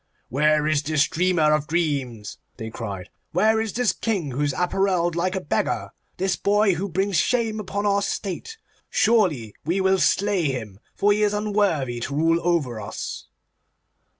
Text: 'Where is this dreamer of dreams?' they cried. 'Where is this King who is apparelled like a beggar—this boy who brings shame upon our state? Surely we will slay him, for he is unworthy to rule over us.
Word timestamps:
'Where 0.29 0.65
is 0.65 0.81
this 0.81 1.07
dreamer 1.07 1.53
of 1.53 1.67
dreams?' 1.67 2.39
they 2.57 2.71
cried. 2.71 3.09
'Where 3.33 3.61
is 3.61 3.71
this 3.73 3.93
King 3.93 4.31
who 4.31 4.41
is 4.41 4.51
apparelled 4.57 5.15
like 5.15 5.35
a 5.35 5.39
beggar—this 5.41 6.37
boy 6.37 6.73
who 6.73 6.89
brings 6.89 7.17
shame 7.17 7.59
upon 7.59 7.85
our 7.85 8.01
state? 8.01 8.57
Surely 8.89 9.53
we 9.63 9.79
will 9.79 9.99
slay 9.99 10.45
him, 10.45 10.79
for 10.95 11.11
he 11.11 11.21
is 11.21 11.35
unworthy 11.35 11.99
to 11.99 12.15
rule 12.15 12.39
over 12.43 12.81
us. 12.81 13.27